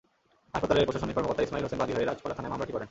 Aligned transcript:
হাসপাতালের 0.53 0.87
প্রশাসনিক 0.87 1.15
কর্মকর্তা 1.17 1.45
ইসমাইল 1.45 1.65
হোসেন 1.65 1.79
বাদী 1.81 1.93
হয়ে 1.95 2.07
রাজপাড়া 2.09 2.35
থানায় 2.37 2.51
মামলাটি 2.51 2.71
করেন। 2.73 2.79